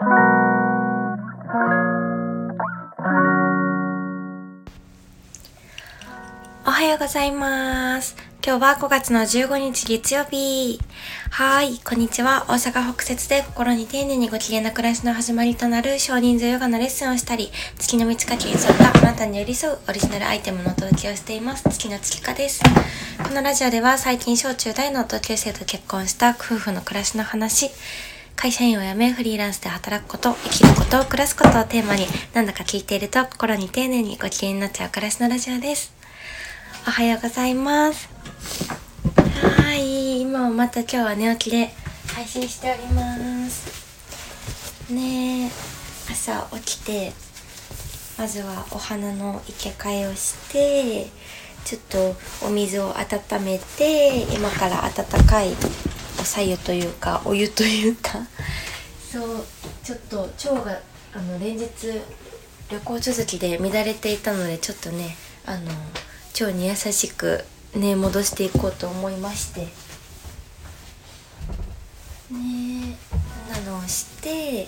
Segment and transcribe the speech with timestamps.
[6.70, 8.14] はようございます。
[8.46, 10.78] 今日は5月の15日月曜日。
[11.30, 12.44] はーい、こんにちは。
[12.46, 21.68] 大阪北節で心に丁寧にご機嫌な暮らしの始まりとなる少人数ヨガのレッスンをしたり、月の満ち欠けに沿ったあなたに寄り添うオリジナルアイテムのお届けをしています。
[21.68, 22.62] 月の月花です。
[23.26, 27.72] このラジオでは最近小中大の同級生と結婚した夫婦の暮らしの話、
[28.40, 35.92] 会社員を辞めフリーランスで働くこと、生きること、暮らすことをテーマになんだか聞いていると心に丁寧にご機嫌になっちゃう暮らしのラジオです。
[36.86, 38.08] おはようございます。
[39.42, 41.70] はい、今もまた今日は寝起きで
[42.14, 44.92] 配信しております。
[44.92, 45.50] ねえ、
[46.12, 47.12] 朝起きて、
[48.16, 51.10] まずはお花の生け替えをして、
[51.64, 55.56] ちょっとお水を温めて、今から温かい
[56.28, 58.18] おさゆというか、お湯というか、
[59.10, 59.46] そう、
[59.82, 60.78] ちょっと腸が
[61.14, 61.66] あの連日
[62.70, 65.70] 旅行続きで乱れていたので、ちょっとね、あの、
[66.38, 69.60] 腸に優しくね戻していこうと思いまして。
[72.30, 72.98] ね
[73.50, 74.66] なのをして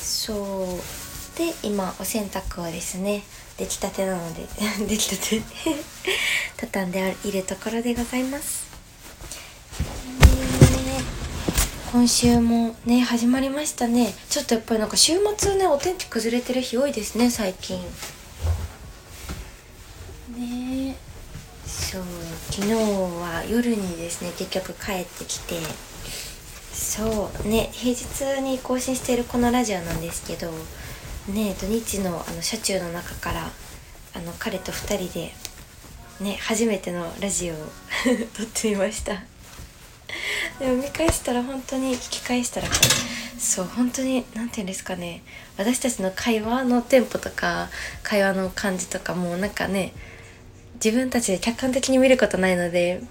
[0.00, 3.24] そうで今お洗濯をですね
[3.58, 4.46] 出来たてなので
[4.86, 5.42] 出来たて
[6.56, 8.64] 畳んでいるところでございます
[10.84, 11.00] ね
[11.94, 14.12] 今週もね始まりましたね。
[14.28, 17.78] ちょっとやっぱりなんか週末ねお天気崩れてる日多いですね最近。
[20.36, 20.96] ね
[21.64, 22.02] そう
[22.50, 25.54] 昨日は夜にですね結局帰ってきて。
[26.72, 30.50] そうね平日に更新しているこのラジオなんですけど。
[31.32, 33.52] ね土日のあの車中の中から
[34.14, 35.32] あの彼と2人で
[36.20, 37.56] ね初めてのラジオを
[38.36, 39.33] 撮ってみました。
[40.58, 42.68] でも見返したら本当に聞き返したら
[43.38, 45.22] そう本当に何て言うんですかね。
[45.58, 47.68] 私たちの会話のテンポとか
[48.02, 49.92] 会話の感じとかもなんかね
[50.74, 53.02] 自分たちで客観的に見ることないので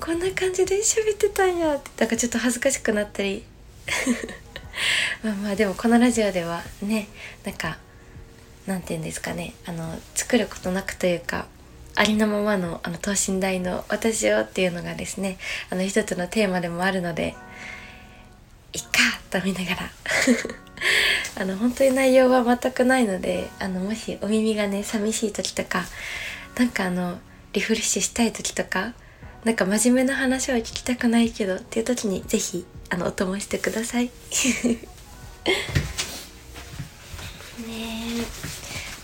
[0.00, 3.44] こんな感じで喋ってたんやってなんかちょっと恥ずかしくなったり。
[5.22, 7.08] まあまあでもこのラジオではね
[7.44, 7.78] なんか
[8.66, 11.46] なんて言うんですかねあの作ることなくというか
[11.96, 15.38] ありのままのあの等身大の私をっていうのがですね
[15.70, 17.34] あの一つのテーマでもあるので
[18.72, 18.88] いっか
[19.30, 19.90] と見ながら。
[21.36, 25.84] あの本当に内容は全くないのであのもしお耳がね寂しい時とか
[26.56, 27.18] なんかあの
[27.52, 28.92] リフレッシュしたい時とか
[29.44, 34.10] なんか真面目な話は聞きたくないけどっていう時にぜひあのお供してください ね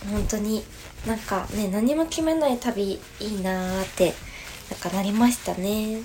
[0.11, 0.63] 本当に
[1.07, 4.13] なんかね何も決めない旅いいなーって
[4.69, 6.01] なんかなりましたね。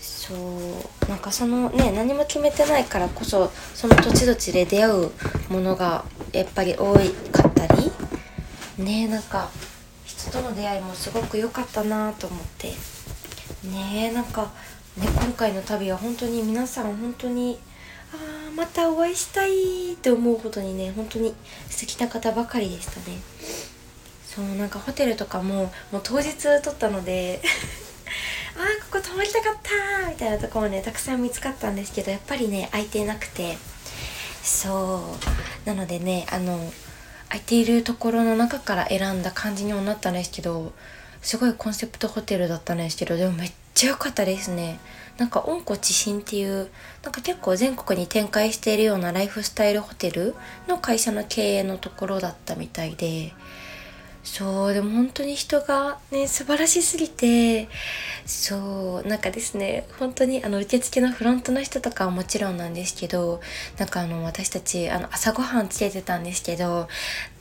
[0.00, 5.10] そうなんかそのね何も決めてないからこそその土地土地で出会う
[5.48, 6.94] ものがやっぱり多
[7.30, 7.92] かったり
[8.78, 9.50] ねなんか
[10.04, 12.72] 人との出会いもすごく良かったなと思って。
[13.64, 14.50] ねなんか
[14.96, 17.58] ね今回の旅は本当に皆さん本当に
[18.56, 21.34] またお会いしたいって思うほどにね本当に
[21.68, 23.18] 素敵な方ばかりでしたね。
[24.26, 27.40] そうなんかホテルとかももう当日取ったので
[28.56, 33.56] あーここ泊まりたかったみたいなとこもねたくさん見つかったんですけどやっぱりね空いてなくて。
[34.46, 35.16] そ
[35.64, 36.56] うなのでねあの
[37.28, 40.72] 空いているところの中から選んだ感じにもなったんですけど
[41.20, 44.78] すごいコンセプトホテルだったんですけどでもめっちゃ良かったですね。
[45.18, 46.68] なんか温故知新っていう
[47.02, 50.34] なんか結構全国に展開しているようなライフスタイルホテル
[50.68, 53.32] の会社の経営のところだったみたいで
[54.26, 57.68] そうでも本当に人がね素晴らしすぎて
[58.26, 63.40] そうなんかですね本当にあの受付のフロントの人とかはもちろんなんですけど
[63.78, 66.88] なんかあの私たちあの朝ごはんつけてたんですけど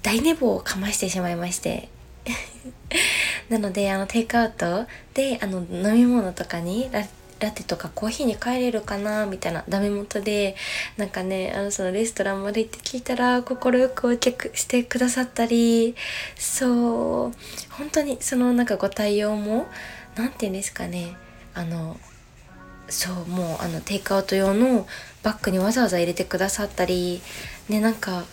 [0.04, 1.90] 大寝坊をかましてしまいまして。
[3.50, 6.90] なのであのテイクアウトであの飲み物とかに
[7.40, 10.56] ラテとかコーヒーに帰れるかなみたいなダメ元で
[10.98, 15.96] なんかねあのそのレストランまで行って聞いたら快くお客してくださったり
[16.36, 17.32] そう
[17.72, 19.68] 本当にそのなんかご対応も
[20.16, 21.16] 何て言うんですかね
[21.54, 21.98] あの
[22.88, 24.88] そうもうあのテイクアウト用の
[25.24, 27.22] バッグにわざわざ入れてくださったり
[27.68, 28.24] ねなんか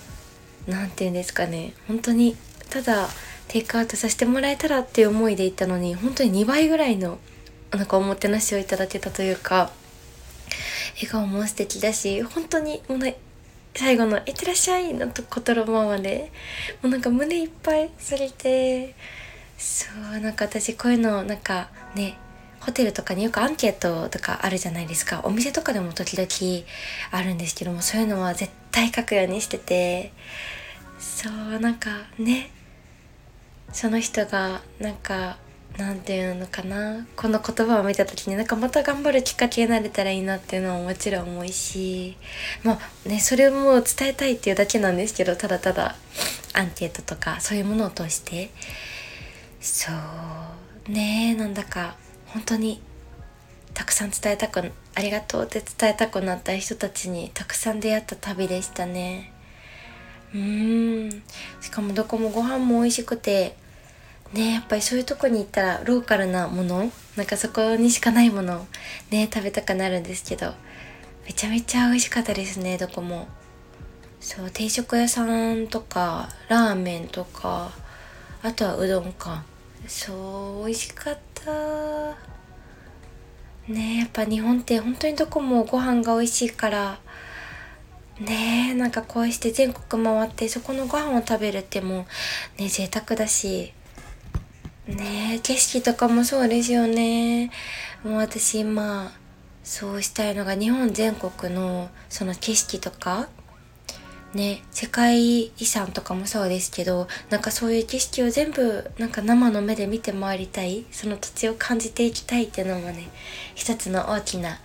[0.69, 2.37] なんて言うんですかね本当に
[2.71, 3.09] ただ
[3.49, 7.19] テイクアウトさせてもらえたらっていう思いで行ったのに本当に2倍ぐらいの
[7.73, 9.71] なんかおもてなしをいただけたというか
[10.95, 13.17] 笑顔も素敵だし本当にもうね
[13.75, 16.31] 最後の「いってらっしゃい」のと言葉まで
[16.83, 18.95] もうなんか胸いっぱいされて
[19.57, 19.87] そ
[20.17, 22.19] うなんか私こういうのなんかね
[22.61, 25.23] ホテルとかによくアンケートとかあるじゃないですか。
[25.25, 26.65] お店とかでも時々
[27.11, 30.13] あるんですけどもそういうのは絶対書くようにしてて
[31.01, 32.51] そうなんかね
[33.73, 35.39] その人がなんか
[35.79, 37.07] なんていうのかな。
[37.17, 42.17] この言葉を見た時になんかまた頑張るきっかけになれたらいいなっていうのももちろん思うし
[42.63, 45.97] まあねそれをもう伝えたいっていうだけなんですけどただただ
[46.53, 48.51] アンケートとかそういうものを通して。
[49.61, 49.93] そ
[50.89, 51.95] うねなんだか
[52.27, 52.83] 本当に
[53.75, 59.33] たくさん伝えたくありがとうって伝えたくなった人たちにたくさん出会った旅でしたね。
[60.35, 61.23] うーん。
[61.61, 63.57] しかもどこもご飯も美味しくて
[64.33, 68.67] ねやっぱりそういうとこに行ったらローカルなものなんかそこにしかないもの
[69.11, 70.55] ね食べたくなるんですけど
[71.27, 73.29] めちゃめちゃ美味しかったですねどこも。
[74.21, 77.73] そう定食屋さんとかラーメンとか
[78.43, 79.45] あとはうどんか。
[79.87, 82.17] そう美味しかった。
[83.69, 86.99] ねやっぱ日本って本当にどこもご飯が美味しいから
[88.21, 92.07] ねえなんかこうして全国回ってそこのご飯を食べるっても
[92.59, 93.73] うね贅沢だし。
[94.89, 97.51] ねえ景色とかもそうですよね。
[98.03, 99.13] もう私今
[99.63, 103.29] そうしたいのが日本全国のその景色とか。
[104.35, 113.11] ね世界遺産とかもそうですけどなんかそういう景色を全部なんか生の目で見て回りたいその土地を感じていきたいっていうのもね
[113.55, 114.59] 一つの大きな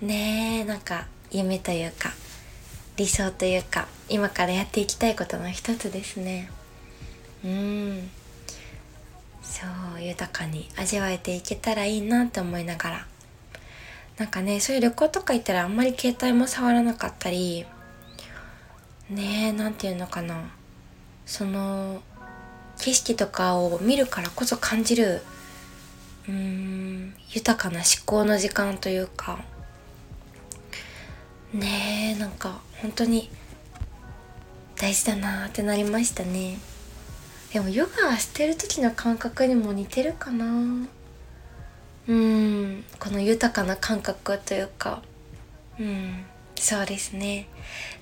[0.00, 2.12] ねえなんか夢というか
[2.96, 6.48] 理想というか今からやっていきたいことの一つですね。
[7.44, 8.10] うん。
[9.44, 13.06] そう豊かに味わえていけたらいいなって思いながら。
[14.16, 17.66] なんかねそういう旅行とか行ったらあんまり携帯も触らなかったり
[19.10, 20.50] ねえ何て言うのかな。
[21.26, 22.00] その
[22.78, 25.22] 景色とかを見るからこそ感じる
[26.28, 29.38] うーん豊かな思考の時間というか。
[31.52, 33.30] ねえなんか本当に
[34.76, 36.58] 大事だなってなりましたね。
[37.54, 40.44] でもヨガしてる時の感覚にも似てるかな。
[42.08, 42.84] うん。
[42.98, 45.02] この豊かな感覚というか。
[45.78, 46.24] うん。
[46.56, 47.46] そうですね。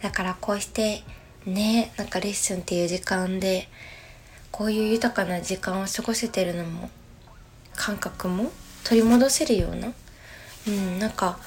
[0.02, 1.02] だからこうして
[1.44, 3.68] ねなんかレッスンっていう時間で
[4.50, 6.88] こういう豊かな時間を過ごせてるのも
[7.76, 8.50] 感覚も
[8.84, 9.92] 取り戻せるような。
[10.66, 10.98] うん。
[10.98, 11.38] なんか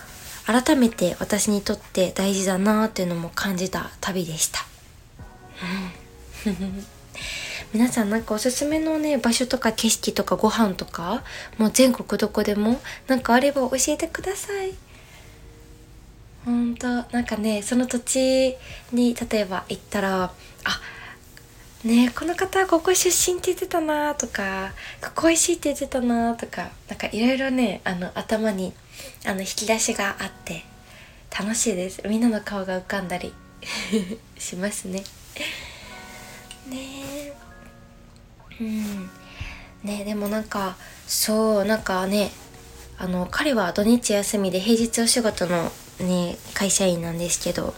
[0.46, 4.60] 改めて私にとって大事だなっていうのも感じた旅でした。
[6.46, 6.86] うん。
[7.76, 11.24] 皆さんなんかおすすめのね場所とか景色とかご飯とか
[11.58, 14.74] もう全国どこでもなんかあれば教えてください。
[16.46, 18.56] ほんとなんかねその土地
[18.94, 20.32] に例えば行ったらあ
[21.84, 24.72] ねこの方ここ出身って言ってたなとか
[25.04, 28.72] ここ美味しいって言ってたなとかなんかいろいろねあの頭に
[29.26, 30.64] あの引き出しがあって
[31.38, 32.02] 楽しいです。
[32.08, 33.34] みんなの顔が浮かんだり
[34.40, 35.04] しますね。
[36.70, 37.45] ね。
[38.60, 39.10] うん。
[39.86, 40.76] ねでもなんか
[41.08, 42.32] そうなんかね
[42.98, 47.74] あの彼は土日休みで平日お仕事のね会社員なんですけど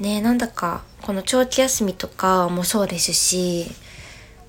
[0.00, 3.66] ねなんだかこの長期休みとかもそうですし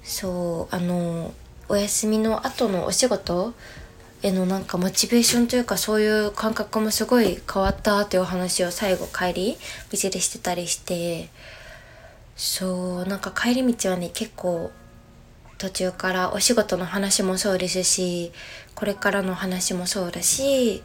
[0.04, 1.34] そうあの
[1.70, 3.54] お休みの後のお仕事
[4.24, 9.58] へのなんかモチベーションというかそういう感覚もすごい変わったというお話を最後帰り
[9.92, 11.30] 店でしてたりして
[12.36, 14.72] そうなんか帰り道はね結構
[15.62, 18.32] 途中からお仕事の話もそうですし
[18.74, 20.82] これからの話もそうだし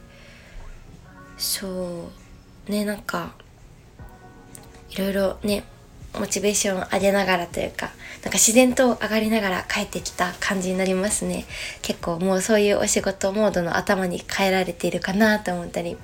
[1.38, 2.10] そ
[2.68, 3.32] うねなんか
[4.90, 5.64] いろいろね
[6.20, 7.86] モチベーション上げながらというか
[8.22, 11.46] なんか自然と上がりながら帰ってきた感じになりますね。
[11.80, 15.96] 結構もうそういうお仕事モードの頭に変えられているかなと思ったり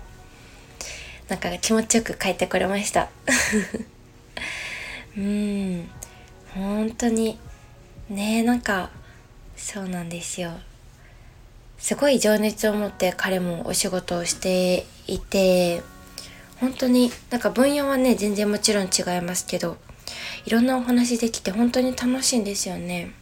[1.29, 3.11] なんか気持ちよく帰ってこれました。
[5.19, 5.91] うん
[6.55, 7.38] 本当に
[8.12, 8.90] ねなんか
[9.57, 10.52] そうなんですよ。
[11.78, 15.83] すごい情熱を持って彼もお仕事をしていて
[16.61, 19.78] 本当になんか分野はね全然もちろん違いますけど
[20.45, 23.12] いろんなお話できて本当に楽しいんですよね。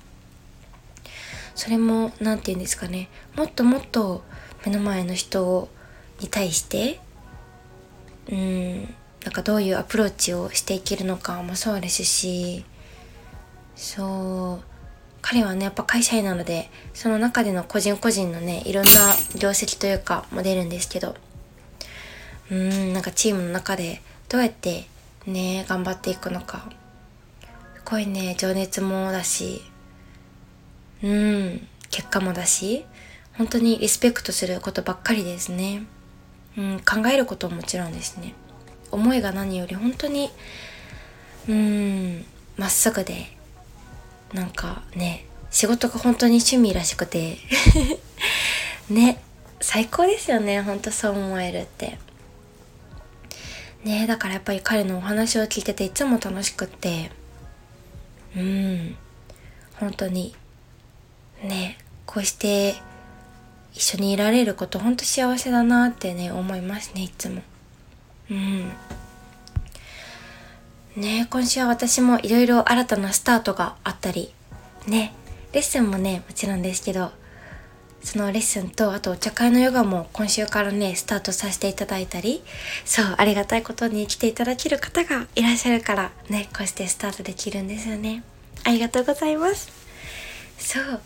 [1.54, 3.08] それも何て言うんですかね。
[3.36, 4.24] もっともっと
[4.66, 5.68] 目の前の人
[6.20, 7.00] に対して
[8.30, 8.94] うん
[9.24, 12.64] なんかどういうアプローチをしていけるのかもそうですし
[13.76, 14.79] そう
[15.22, 18.90] 彼はねやっぱ会社員なのでその中での個人個人のねいろんな
[19.38, 21.14] 業績というかも出るんですけど
[22.50, 24.86] うーんなんかチームの中でどうやって
[25.26, 26.70] ね頑張っていくのか
[27.76, 29.62] すごいね情熱もだし
[31.02, 32.84] うん結果もだし
[33.40, 35.84] 本当にリスペクトすることばっかりですね。
[36.58, 38.34] うん、考えることももちろんですね。
[38.90, 40.30] 思いが何より本当に、
[41.48, 42.26] うん、
[42.58, 43.34] まっすぐで、
[44.32, 47.38] なんかね、仕事が本当に趣味らしくて。
[48.88, 49.20] ね、
[49.60, 51.98] 最高ですよね、本当そう思えるって。
[53.84, 57.10] ねだからやっぱり彼のお話を聞いてていつも楽しくって。
[58.36, 58.96] うん。
[59.76, 60.34] 本当に。
[61.42, 62.74] ねこうして
[63.72, 67.42] 一緒にいられること本当幸せだなってね思いますねいつも。
[68.30, 68.70] うん。
[71.00, 74.32] ね今週は私もいろいろ新たなスタートがあったり
[74.86, 75.12] ね
[75.52, 77.10] レッスンもねもちろんですけど
[78.02, 82.42] そのレッスンとあとお茶会のヨガも今週からねスタートさせていただいたり
[82.84, 88.22] そうありがたいことに来ていただける方がいらっしゃるからねこうしてスタートできるんですよね。
[88.64, 89.70] ありがとうございます。
[90.58, 91.00] そう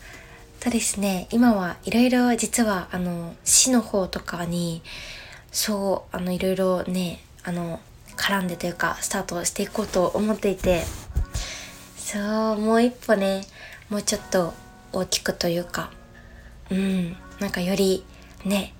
[0.60, 4.82] とですね今はいろいろ実はあの市の方とかに
[5.52, 7.80] そうあのいろいろねあの
[8.16, 10.84] 絡んでというかスタートしていこうと思っていて。
[12.14, 13.44] そうもう一歩ね
[13.88, 14.54] もうちょっと
[14.92, 15.90] 大きくというか
[16.70, 18.04] うんなんかより
[18.44, 18.72] ね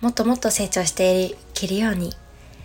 [0.00, 2.12] もっともっと成長していけるように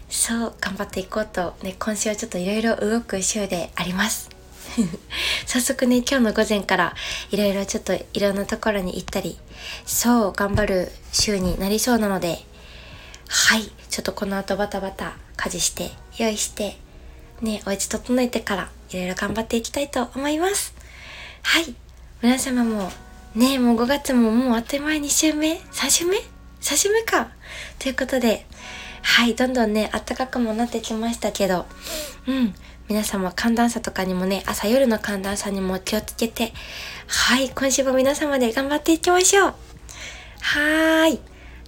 [0.09, 4.29] そう頑張っていこうと、ね、今週はちょっといろいろ動く週であります。
[5.45, 6.95] 早速ね今日の午前から
[7.29, 9.37] いろいろちょっといろんなところに行ったり
[9.85, 12.39] そう頑張る週になりそうなので
[13.27, 16.77] はいちょっとこの後バタバタ家事して用意して
[17.41, 20.73] ねお家整えてからいろいろ頑張っていきたいと思います
[21.43, 21.75] はい
[22.21, 22.91] 皆様も
[23.33, 27.29] ね、もう5月ももうあっという間に2週目 ?3 週目 ?3 週目か
[27.79, 28.45] ということで、
[29.01, 31.65] はい、どんどんね、暖かくもなってきましたけど、
[32.27, 32.53] うん、
[32.89, 36.51] 皆様寒暖差とかにもね、朝夜の寒暖差にも気をつけて、
[37.07, 39.49] はい、今週も皆様で頑張っていきましょう。
[39.49, 41.19] はーい。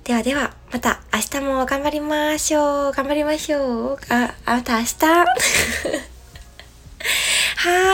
[0.03, 2.91] ではでは、また明日も頑張りましょう。
[2.93, 3.97] 頑張りましょう。
[4.09, 5.05] あ、また明日？
[5.05, 5.25] は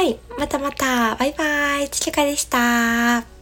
[0.02, 0.20] ーい。
[0.38, 1.16] またまた。
[1.16, 1.90] バイバイ。
[1.90, 3.39] ちきかでした。